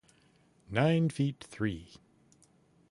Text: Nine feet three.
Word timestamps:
Nine 0.71 1.11
feet 1.11 1.43
three. 1.47 1.93